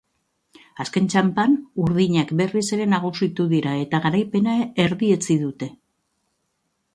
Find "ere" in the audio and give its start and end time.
2.77-2.87